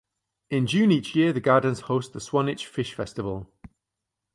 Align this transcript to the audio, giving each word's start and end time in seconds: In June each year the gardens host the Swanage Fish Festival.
In 0.49 0.65
June 0.65 0.91
each 0.91 1.15
year 1.15 1.31
the 1.31 1.39
gardens 1.39 1.81
host 1.81 2.13
the 2.13 2.19
Swanage 2.19 2.65
Fish 2.65 2.95
Festival. 2.95 3.47